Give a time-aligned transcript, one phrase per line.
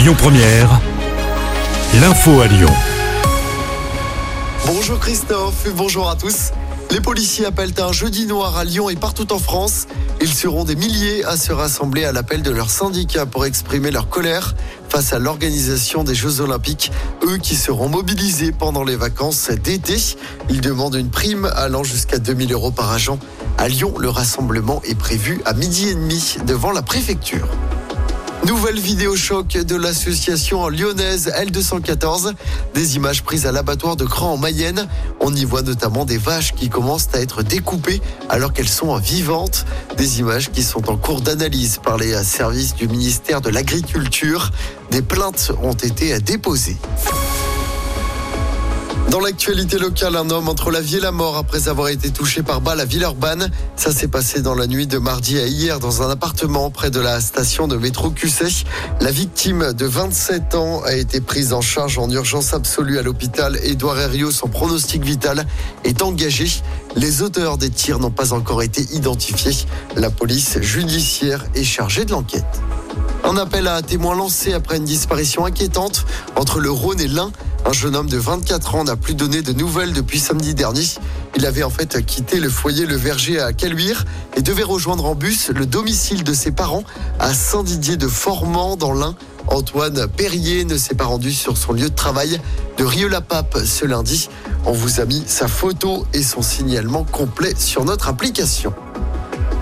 [0.00, 0.80] Lyon Première,
[2.00, 2.72] l'info à Lyon.
[4.64, 6.52] Bonjour Christophe et bonjour à tous.
[6.90, 9.86] Les policiers appellent un jeudi noir à Lyon et partout en France.
[10.22, 14.08] Ils seront des milliers à se rassembler à l'appel de leur syndicat pour exprimer leur
[14.08, 14.54] colère
[14.88, 16.90] face à l'organisation des Jeux Olympiques,
[17.22, 19.96] eux qui seront mobilisés pendant les vacances d'été.
[20.48, 23.18] Ils demandent une prime allant jusqu'à 2000 euros par agent.
[23.58, 27.48] À Lyon, le rassemblement est prévu à midi et demi devant la préfecture.
[28.46, 32.32] Nouvelle vidéo choc de l'association lyonnaise L214.
[32.74, 34.88] Des images prises à l'abattoir de Cran en Mayenne.
[35.20, 38.00] On y voit notamment des vaches qui commencent à être découpées
[38.30, 39.66] alors qu'elles sont vivantes.
[39.98, 44.50] Des images qui sont en cours d'analyse par les services du ministère de l'Agriculture.
[44.90, 46.78] Des plaintes ont été déposées.
[49.10, 52.44] Dans l'actualité locale, un homme entre la vie et la mort après avoir été touché
[52.44, 53.50] par balle à Villeurbanne.
[53.74, 57.00] Ça s'est passé dans la nuit de mardi à hier dans un appartement près de
[57.00, 58.64] la station de métro QC.
[59.00, 63.58] La victime de 27 ans a été prise en charge en urgence absolue à l'hôpital.
[63.64, 65.44] Édouard Herriot, son pronostic vital
[65.82, 66.48] est engagé.
[66.94, 69.66] Les auteurs des tirs n'ont pas encore été identifiés.
[69.96, 72.62] La police judiciaire est chargée de l'enquête.
[73.24, 77.32] Un appel à témoins lancé après une disparition inquiétante entre le Rhône et l'Ain.
[77.66, 80.84] Un jeune homme de 24 ans n'a plus donné de nouvelles depuis samedi dernier.
[81.36, 84.04] Il avait en fait quitté le foyer Le Verger à Caluire
[84.36, 86.84] et devait rejoindre en bus le domicile de ses parents
[87.18, 89.14] à Saint-Didier de Formand dans l'Ain.
[89.46, 92.40] Antoine Perrier ne s'est pas rendu sur son lieu de travail
[92.78, 94.28] de Rieux-la-Pape ce lundi.
[94.64, 98.72] On vous a mis sa photo et son signalement complet sur notre application.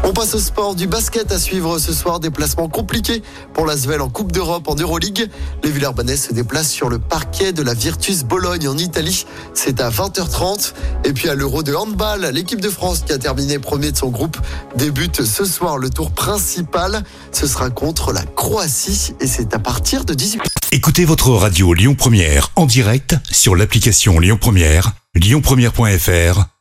[0.08, 2.18] On passe au sport du basket à suivre ce soir.
[2.18, 5.28] Déplacement compliqué pour l'Asvel en Coupe d'Europe en Euroleague.
[5.62, 9.26] Les Villeurbanais se déplacent sur le parquet de la Virtus Bologne en Italie.
[9.52, 10.72] C'est à 20h30.
[11.04, 14.08] Et puis à l'Euro de handball, l'équipe de France qui a terminé premier de son
[14.08, 14.38] groupe
[14.76, 17.04] débute ce soir le tour principal.
[17.30, 20.40] Ce sera contre la Croatie et c'est à partir de 18h.
[20.72, 26.57] Écoutez votre radio Lyon Première en direct sur l'application Lyon Première, lyonpremière.fr